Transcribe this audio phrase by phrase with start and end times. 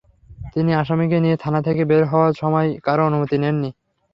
[0.53, 3.69] তিনি আসামিকে নিয়ে থানা থেকে বের হওয়ার সময়ও কারও অনুমতি নেননি।